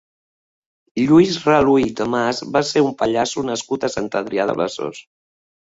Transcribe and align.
Lluís 1.11 1.35
Raluy 1.49 1.85
i 1.89 1.93
Tomàs 2.01 2.41
va 2.57 2.63
ser 2.71 2.83
un 2.89 2.97
pallasso 3.03 3.47
nascut 3.51 3.87
a 3.89 3.93
Sant 3.97 4.11
Adrià 4.23 4.49
de 4.53 4.61
Besòs. 4.63 5.07